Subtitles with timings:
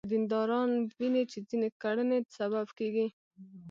[0.05, 3.07] که دینداران ویني چې ځینې کړنې سبب کېږي.